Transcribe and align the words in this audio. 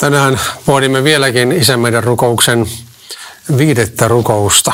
Tänään 0.00 0.40
pohdimme 0.66 1.04
vieläkin 1.04 1.52
Isän 1.52 1.80
meidän 1.80 2.04
rukouksen 2.04 2.66
viidettä 3.56 4.08
rukousta. 4.08 4.72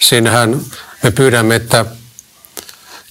Siinähän 0.00 0.60
me 1.02 1.10
pyydämme, 1.10 1.54
että 1.54 1.84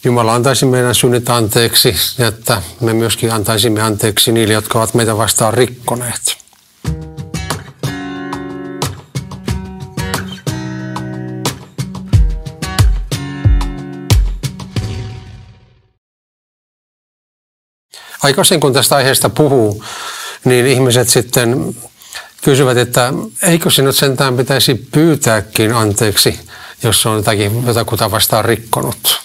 Jumala 0.03 0.35
antaisi 0.35 0.65
meidän 0.65 0.95
synnit 0.95 1.29
anteeksi 1.29 1.95
ja 2.17 2.27
että 2.27 2.61
me 2.81 2.93
myöskin 2.93 3.31
antaisimme 3.31 3.81
anteeksi 3.81 4.31
niille, 4.31 4.53
jotka 4.53 4.79
ovat 4.79 4.93
meitä 4.93 5.17
vastaan 5.17 5.53
rikkoneet. 5.53 6.37
Aikaisin 18.23 18.59
kun 18.59 18.73
tästä 18.73 18.95
aiheesta 18.95 19.29
puhuu, 19.29 19.83
niin 20.45 20.67
ihmiset 20.67 21.09
sitten 21.09 21.75
kysyvät, 22.43 22.77
että 22.77 23.13
eikö 23.43 23.69
sinut 23.69 23.95
sentään 23.95 24.37
pitäisi 24.37 24.75
pyytääkin 24.91 25.73
anteeksi, 25.73 26.39
jos 26.83 27.05
on 27.05 27.17
jotakin 27.17 27.67
jotakuta 27.67 28.11
vastaan 28.11 28.45
rikkonut. 28.45 29.21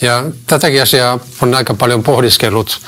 Ja 0.00 0.24
tätäkin 0.46 0.82
asiaa 0.82 1.18
on 1.42 1.54
aika 1.54 1.74
paljon 1.74 2.02
pohdiskellut 2.02 2.80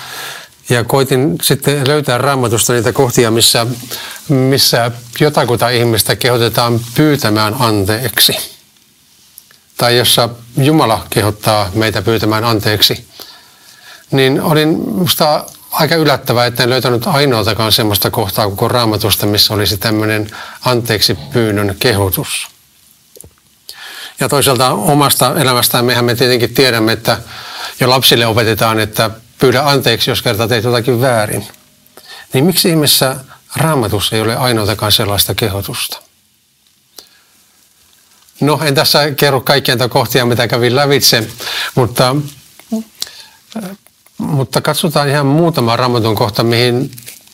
ja 0.68 0.84
koitin 0.84 1.38
sitten 1.42 1.88
löytää 1.88 2.18
raamatusta 2.18 2.73
niitä 2.73 2.92
kohtia, 2.92 3.30
missä, 3.30 3.66
missä 4.28 4.90
jotakuta 5.20 5.68
ihmistä 5.68 6.16
kehotetaan 6.16 6.80
pyytämään 6.95 7.56
anteeksi. 7.59 8.37
Tai 9.76 9.98
jossa 9.98 10.28
Jumala 10.56 11.06
kehottaa 11.10 11.70
meitä 11.74 12.02
pyytämään 12.02 12.45
anteeksi. 12.45 13.06
Niin 14.10 14.42
olin 14.42 14.68
musta 14.88 15.45
aika 15.74 15.94
yllättävää, 15.94 16.46
että 16.46 16.62
en 16.62 16.70
löytänyt 16.70 17.06
ainoatakaan 17.06 17.72
semmoista 17.72 18.10
kohtaa 18.10 18.50
koko 18.50 18.68
raamatusta, 18.68 19.26
missä 19.26 19.54
olisi 19.54 19.76
tämmöinen 19.76 20.30
anteeksi 20.64 21.14
pyynnön 21.32 21.76
kehotus. 21.78 22.46
Ja 24.20 24.28
toisaalta 24.28 24.70
omasta 24.70 25.40
elämästään 25.40 25.84
mehän 25.84 26.04
me 26.04 26.14
tietenkin 26.14 26.54
tiedämme, 26.54 26.92
että 26.92 27.18
jo 27.80 27.90
lapsille 27.90 28.26
opetetaan, 28.26 28.80
että 28.80 29.10
pyydä 29.38 29.62
anteeksi, 29.62 30.10
jos 30.10 30.22
kerta 30.22 30.48
teet 30.48 30.64
jotakin 30.64 31.00
väärin. 31.00 31.46
Niin 32.32 32.45
miksi 32.45 32.68
ihmeessä 32.68 33.16
raamatussa 33.56 34.16
ei 34.16 34.22
ole 34.22 34.36
ainoatakaan 34.36 34.92
sellaista 34.92 35.34
kehotusta? 35.34 36.00
No, 38.40 38.60
en 38.64 38.74
tässä 38.74 39.10
kerro 39.10 39.40
kaikkia 39.40 39.88
kohtia, 39.88 40.26
mitä 40.26 40.48
kävin 40.48 40.76
lävitse, 40.76 41.28
mutta 41.74 42.16
mutta 44.18 44.60
katsotaan 44.60 45.09
ihan 45.09 45.26
muutama 45.26 45.76
raamatun 45.76 46.15
kohta, 46.15 46.43
mihin 46.43 46.90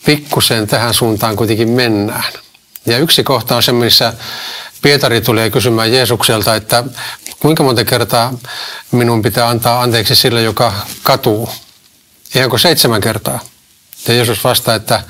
pikkusen 0.07 0.67
tähän 0.67 0.95
suuntaan 0.95 1.37
kuitenkin 1.37 1.69
mennään. 1.69 2.33
Ja 2.87 2.99
yksi 2.99 3.23
kohta 3.23 3.57
on 3.57 3.63
se, 3.63 3.73
missä 3.73 4.13
Pietari 4.83 5.21
tulee 5.21 5.51
kysymään 5.51 5.93
Jeesukselta, 5.93 6.55
että 6.55 6.85
kuinka 7.41 7.63
monta 7.63 7.85
kertaa 7.85 8.35
minun 8.93 9.23
pitää 9.23 9.49
antaa 9.49 9.83
anteeksi 9.83 10.15
sille, 10.15 10.43
joka 10.43 10.73
katuu. 11.03 11.51
Ihanko 12.35 12.59
seitsemän 12.59 13.01
kertaa? 13.01 13.41
Ja 14.09 14.15
Jeesus 14.15 14.45
vastaa, 14.45 14.75
että 14.75 15.03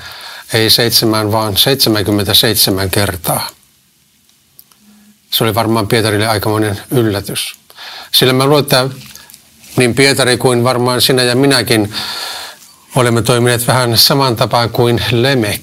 ei 0.53 0.69
seitsemän, 0.69 1.31
vaan 1.31 1.57
77 1.57 2.89
kertaa. 2.89 3.49
Se 5.31 5.43
oli 5.43 5.55
varmaan 5.55 5.87
Pietarille 5.87 6.27
aikamoinen 6.27 6.81
yllätys. 6.91 7.55
Sillä 8.11 8.33
mä 8.33 8.45
luulen, 8.45 8.63
että 8.63 8.89
niin 9.77 9.95
Pietari 9.95 10.37
kuin 10.37 10.63
varmaan 10.63 11.01
sinä 11.01 11.23
ja 11.23 11.35
minäkin 11.35 11.93
olemme 12.95 13.21
toimineet 13.21 13.67
vähän 13.67 13.97
saman 13.97 14.35
tapaan 14.35 14.69
kuin 14.69 15.03
Lemek, 15.11 15.61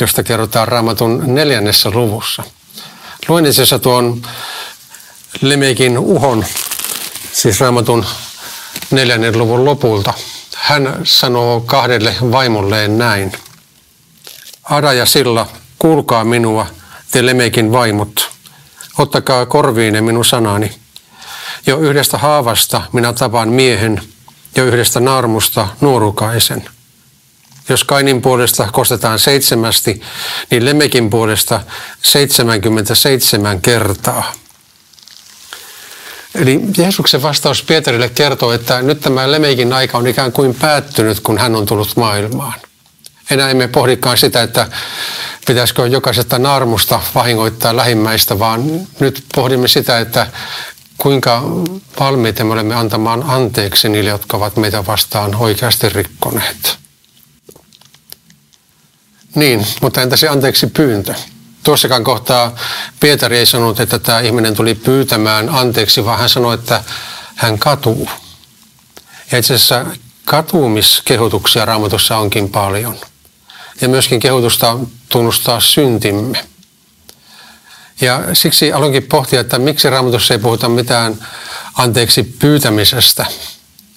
josta 0.00 0.22
kerrotaan 0.22 0.68
raamatun 0.68 1.22
neljännessä 1.26 1.90
luvussa. 1.90 2.42
Luen 3.28 3.46
itse 3.46 3.78
tuon 3.78 4.22
Lemekin 5.40 5.98
uhon, 5.98 6.44
siis 7.32 7.60
raamatun 7.60 8.06
neljännen 8.90 9.38
luvun 9.38 9.64
lopulta. 9.64 10.12
Hän 10.54 11.00
sanoo 11.04 11.60
kahdelle 11.60 12.14
vaimolleen 12.32 12.98
näin. 12.98 13.32
Ada 14.64 14.92
ja 14.92 15.06
Silla, 15.06 15.48
kuulkaa 15.78 16.24
minua, 16.24 16.66
te 17.10 17.26
Lemekin 17.26 17.72
vaimot. 17.72 18.28
Ottakaa 18.98 19.46
korviine 19.46 20.00
minun 20.00 20.24
sanani 20.24 20.85
jo 21.66 21.78
yhdestä 21.78 22.18
haavasta 22.18 22.82
minä 22.92 23.12
tapan 23.12 23.48
miehen, 23.48 24.02
jo 24.56 24.64
yhdestä 24.64 25.00
naarmusta 25.00 25.68
nuorukaisen. 25.80 26.68
Jos 27.68 27.84
Kainin 27.84 28.22
puolesta 28.22 28.68
kostetaan 28.72 29.18
seitsemästi, 29.18 30.02
niin 30.50 30.64
Lemekin 30.64 31.10
puolesta 31.10 31.60
77 32.02 33.60
kertaa. 33.60 34.32
Eli 36.34 36.60
Jeesuksen 36.78 37.22
vastaus 37.22 37.62
Pietarille 37.62 38.08
kertoo, 38.08 38.52
että 38.52 38.82
nyt 38.82 39.00
tämä 39.00 39.32
Lemekin 39.32 39.72
aika 39.72 39.98
on 39.98 40.06
ikään 40.06 40.32
kuin 40.32 40.54
päättynyt, 40.54 41.20
kun 41.20 41.38
hän 41.38 41.56
on 41.56 41.66
tullut 41.66 41.96
maailmaan. 41.96 42.54
Enää 43.30 43.50
emme 43.50 43.68
pohdikaan 43.68 44.18
sitä, 44.18 44.42
että 44.42 44.68
pitäisikö 45.46 45.86
jokaisesta 45.86 46.38
naarmusta 46.38 47.00
vahingoittaa 47.14 47.76
lähimmäistä, 47.76 48.38
vaan 48.38 48.86
nyt 49.00 49.24
pohdimme 49.34 49.68
sitä, 49.68 49.98
että 49.98 50.26
kuinka 50.96 51.42
valmiita 52.00 52.44
me 52.44 52.52
olemme 52.52 52.74
antamaan 52.74 53.22
anteeksi 53.22 53.88
niille, 53.88 54.10
jotka 54.10 54.36
ovat 54.36 54.56
meitä 54.56 54.86
vastaan 54.86 55.34
oikeasti 55.34 55.88
rikkoneet. 55.88 56.78
Niin, 59.34 59.66
mutta 59.82 60.02
entä 60.02 60.16
se 60.16 60.28
anteeksi 60.28 60.66
pyyntö? 60.66 61.14
Tuossakaan 61.64 62.04
kohtaa 62.04 62.56
Pietari 63.00 63.38
ei 63.38 63.46
sanonut, 63.46 63.80
että 63.80 63.98
tämä 63.98 64.20
ihminen 64.20 64.54
tuli 64.54 64.74
pyytämään 64.74 65.48
anteeksi, 65.48 66.04
vaan 66.04 66.18
hän 66.18 66.28
sanoi, 66.28 66.54
että 66.54 66.84
hän 67.34 67.58
katuu. 67.58 68.08
Ja 69.32 69.38
itse 69.38 69.54
asiassa 69.54 69.86
katumiskehotuksia 70.24 71.64
raamatussa 71.64 72.18
onkin 72.18 72.48
paljon. 72.48 72.96
Ja 73.80 73.88
myöskin 73.88 74.20
kehotusta 74.20 74.78
tunnustaa 75.08 75.60
syntimme. 75.60 76.44
Ja 78.00 78.22
siksi 78.32 78.72
aloinkin 78.72 79.02
pohtia, 79.02 79.40
että 79.40 79.58
miksi 79.58 79.90
raamatussa 79.90 80.34
ei 80.34 80.38
puhuta 80.38 80.68
mitään 80.68 81.26
anteeksi 81.74 82.22
pyytämisestä, 82.22 83.26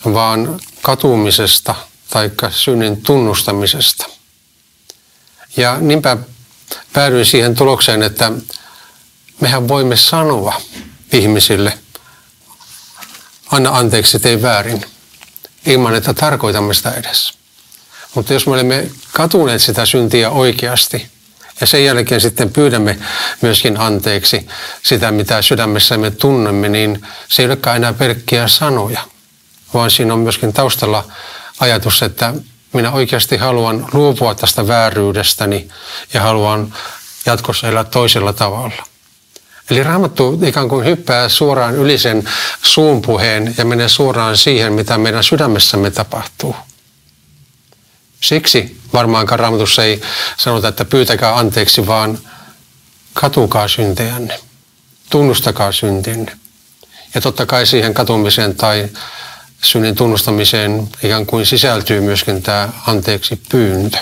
vaan 0.06 0.60
katumisesta 0.82 1.76
tai 2.10 2.32
synnin 2.50 3.02
tunnustamisesta. 3.02 4.06
Ja 5.58 5.78
niinpä 5.80 6.18
päädyin 6.94 7.26
siihen 7.26 7.56
tulokseen, 7.56 8.04
että 8.04 8.32
mehän 9.40 9.68
voimme 9.68 9.96
sanoa 9.96 10.62
ihmisille, 11.14 11.78
anna 13.52 13.70
anteeksi, 13.70 14.20
tei 14.20 14.42
väärin, 14.42 14.86
ilman 15.66 15.96
että 15.96 16.14
tarkoitamme 16.14 16.74
sitä 16.74 16.92
edes. 16.92 17.34
Mutta 18.16 18.34
jos 18.34 18.48
me 18.48 18.54
olemme 18.54 18.92
katuneet 19.12 19.62
sitä 19.62 19.86
syntiä 19.86 20.30
oikeasti, 20.30 21.08
ja 21.62 21.68
sen 21.68 21.86
jälkeen 21.86 22.22
sitten 22.22 22.54
pyydämme 22.54 22.98
myöskin 23.42 23.80
anteeksi 23.80 24.48
sitä, 24.84 25.12
mitä 25.12 25.42
sydämessämme 25.42 26.12
tunnemme, 26.12 26.70
niin 26.70 27.02
se 27.28 27.42
ei 27.42 27.46
olekaan 27.46 27.76
enää 27.76 27.94
pelkkiä 27.94 28.48
sanoja, 28.48 29.02
vaan 29.74 29.92
siinä 29.92 30.14
on 30.14 30.20
myöskin 30.20 30.54
taustalla 30.54 31.04
ajatus, 31.60 32.04
että 32.04 32.34
minä 32.74 32.92
oikeasti 32.92 33.38
haluan 33.38 33.88
luopua 33.94 34.36
tästä 34.36 34.68
vääryydestäni 34.68 35.68
ja 36.14 36.22
haluan 36.22 36.74
jatkossa 37.26 37.68
elää 37.68 37.84
toisella 37.84 38.34
tavalla. 38.34 38.84
Eli 39.70 39.84
Raamattu 39.84 40.40
ikään 40.46 40.70
kuin 40.70 40.86
hyppää 40.86 41.30
suoraan 41.30 41.76
yli 41.76 41.98
sen 41.98 42.30
suunpuheen 42.62 43.56
ja 43.58 43.66
menee 43.66 43.90
suoraan 43.90 44.38
siihen, 44.38 44.74
mitä 44.74 44.98
meidän 44.98 45.24
sydämessämme 45.24 45.92
tapahtuu. 45.92 46.56
Siksi 48.22 48.78
varmaankaan 48.94 49.40
raamatussa 49.40 49.84
ei 49.84 50.02
sanota, 50.38 50.68
että 50.68 50.86
pyytäkää 50.86 51.38
anteeksi, 51.38 51.88
vaan 51.88 52.20
katukaa 53.14 53.68
syntejänne. 53.68 54.40
Tunnustakaa 55.10 55.72
syntinne. 55.72 56.38
Ja 57.16 57.22
totta 57.22 57.46
kai 57.46 57.66
siihen 57.66 57.94
katumiseen 57.94 58.56
tai 58.56 58.90
synnin 59.62 59.96
tunnustamiseen 59.96 60.90
ikään 61.04 61.26
kuin 61.26 61.46
sisältyy 61.46 62.02
myöskin 62.02 62.44
tämä 62.44 62.70
anteeksi 62.88 63.42
pyyntö. 63.50 63.98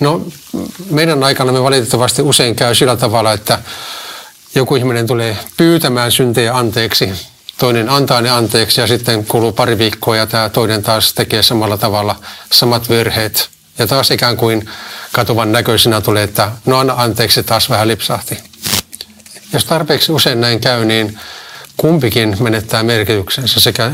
No, 0.00 0.26
meidän 0.90 1.24
aikana 1.24 1.52
me 1.52 1.62
valitettavasti 1.62 2.22
usein 2.22 2.56
käy 2.56 2.74
sillä 2.74 2.96
tavalla, 2.96 3.32
että 3.32 3.58
joku 4.54 4.76
ihminen 4.76 5.06
tulee 5.06 5.36
pyytämään 5.56 6.12
syntejä 6.12 6.54
anteeksi 6.54 7.12
toinen 7.60 7.88
antaa 7.88 8.20
ne 8.20 8.30
anteeksi 8.30 8.80
ja 8.80 8.86
sitten 8.86 9.26
kuluu 9.26 9.52
pari 9.52 9.78
viikkoa 9.78 10.16
ja 10.16 10.26
tämä 10.26 10.48
toinen 10.48 10.82
taas 10.82 11.14
tekee 11.14 11.42
samalla 11.42 11.78
tavalla 11.78 12.16
samat 12.52 12.88
virheet. 12.88 13.50
Ja 13.78 13.86
taas 13.86 14.10
ikään 14.10 14.36
kuin 14.36 14.68
katuvan 15.12 15.52
näköisenä 15.52 16.00
tulee, 16.00 16.22
että 16.22 16.52
no 16.66 16.78
anna 16.78 16.94
anteeksi, 16.96 17.42
taas 17.42 17.70
vähän 17.70 17.88
lipsahti. 17.88 18.38
Jos 19.52 19.64
tarpeeksi 19.64 20.12
usein 20.12 20.40
näin 20.40 20.60
käy, 20.60 20.84
niin 20.84 21.18
kumpikin 21.76 22.36
menettää 22.40 22.82
merkityksensä 22.82 23.60
sekä 23.60 23.90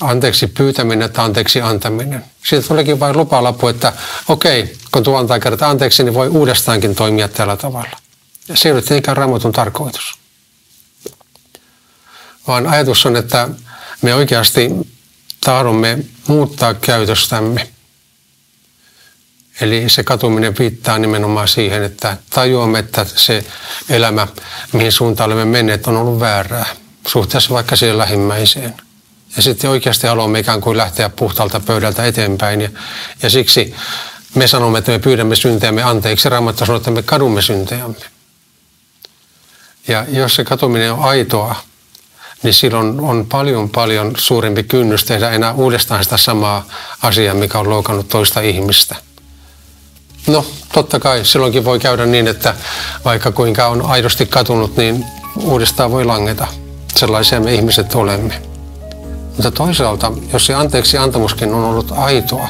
anteeksi 0.00 0.46
pyytäminen 0.46 1.12
tai 1.12 1.24
anteeksi 1.24 1.60
antaminen. 1.60 2.24
Siitä 2.44 2.68
tulikin 2.68 3.00
vain 3.00 3.16
lupalappu, 3.16 3.68
että 3.68 3.92
okei, 4.28 4.76
kun 4.92 5.02
tuo 5.02 5.18
antaa 5.18 5.40
kertaa 5.40 5.70
anteeksi, 5.70 6.04
niin 6.04 6.14
voi 6.14 6.28
uudestaankin 6.28 6.94
toimia 6.94 7.28
tällä 7.28 7.56
tavalla. 7.56 7.96
Ja 8.48 8.56
se 8.56 8.68
ei 8.68 8.72
ole 8.72 8.82
tietenkään 8.82 9.16
raamatun 9.16 9.52
tarkoitus. 9.52 10.18
Vaan 12.48 12.66
ajatus 12.66 13.06
on, 13.06 13.16
että 13.16 13.48
me 14.02 14.14
oikeasti 14.14 14.70
tahdomme 15.44 15.98
muuttaa 16.26 16.74
käytöstämme. 16.74 17.68
Eli 19.60 19.88
se 19.88 20.02
katuminen 20.02 20.54
viittaa 20.58 20.98
nimenomaan 20.98 21.48
siihen, 21.48 21.82
että 21.82 22.16
tajuamme, 22.30 22.78
että 22.78 23.04
se 23.04 23.44
elämä, 23.88 24.28
mihin 24.72 24.92
suuntaan 24.92 25.32
olemme 25.32 25.44
menneet, 25.44 25.86
on 25.86 25.96
ollut 25.96 26.20
väärää 26.20 26.66
suhteessa 27.06 27.50
vaikka 27.50 27.76
siihen 27.76 27.98
lähimmäiseen. 27.98 28.74
Ja 29.36 29.42
sitten 29.42 29.70
oikeasti 29.70 30.06
haluamme 30.06 30.38
ikään 30.38 30.60
kuin 30.60 30.76
lähteä 30.76 31.08
puhtaalta 31.08 31.60
pöydältä 31.60 32.06
eteenpäin. 32.06 32.60
Ja, 32.60 32.68
ja 33.22 33.30
siksi 33.30 33.74
me 34.34 34.46
sanomme, 34.46 34.78
että 34.78 34.92
me 34.92 34.98
pyydämme 34.98 35.36
syntejämme 35.36 35.82
anteeksi. 35.82 36.28
Raamattu 36.28 36.66
sanoo, 36.66 36.76
että 36.76 36.90
me 36.90 37.02
kadumme 37.02 37.42
syntejämme. 37.42 37.96
Ja 39.88 40.06
jos 40.08 40.34
se 40.34 40.44
katuminen 40.44 40.92
on 40.92 41.04
aitoa, 41.04 41.67
niin 42.42 42.54
silloin 42.54 43.00
on 43.00 43.26
paljon 43.26 43.70
paljon 43.70 44.12
suurempi 44.16 44.62
kynnys 44.62 45.04
tehdä 45.04 45.30
enää 45.30 45.52
uudestaan 45.52 46.04
sitä 46.04 46.16
samaa 46.16 46.64
asiaa, 47.02 47.34
mikä 47.34 47.58
on 47.58 47.70
loukannut 47.70 48.08
toista 48.08 48.40
ihmistä. 48.40 48.96
No, 50.26 50.44
totta 50.72 51.00
kai 51.00 51.24
silloinkin 51.24 51.64
voi 51.64 51.78
käydä 51.78 52.06
niin, 52.06 52.28
että 52.28 52.54
vaikka 53.04 53.32
kuinka 53.32 53.66
on 53.66 53.82
aidosti 53.82 54.26
katunut, 54.26 54.76
niin 54.76 55.04
uudestaan 55.36 55.90
voi 55.90 56.04
langeta. 56.04 56.46
Sellaisia 56.96 57.40
me 57.40 57.54
ihmiset 57.54 57.94
olemme. 57.94 58.42
Mutta 59.26 59.50
toisaalta, 59.50 60.12
jos 60.32 60.46
se 60.46 60.54
anteeksi 60.54 60.98
antamuskin 60.98 61.54
on 61.54 61.64
ollut 61.64 61.92
aitoa, 61.92 62.48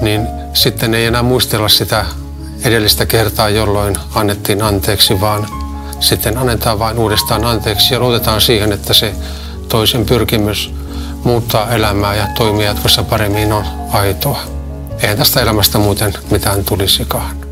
niin 0.00 0.26
sitten 0.54 0.94
ei 0.94 1.06
enää 1.06 1.22
muistella 1.22 1.68
sitä 1.68 2.06
edellistä 2.64 3.06
kertaa, 3.06 3.48
jolloin 3.48 3.96
annettiin 4.14 4.62
anteeksi, 4.62 5.20
vaan 5.20 5.63
sitten 6.04 6.38
annetaan 6.38 6.78
vain 6.78 6.98
uudestaan 6.98 7.44
anteeksi 7.44 7.94
ja 7.94 8.00
luotetaan 8.00 8.40
siihen, 8.40 8.72
että 8.72 8.94
se 8.94 9.14
toisen 9.68 10.06
pyrkimys 10.06 10.74
muuttaa 11.24 11.70
elämää 11.70 12.14
ja 12.14 12.26
toimia 12.38 12.66
jatkossa 12.66 13.02
paremmin 13.02 13.52
on 13.52 13.64
aitoa. 13.92 14.40
Eihän 15.02 15.18
tästä 15.18 15.42
elämästä 15.42 15.78
muuten 15.78 16.12
mitään 16.30 16.64
tulisikaan. 16.64 17.43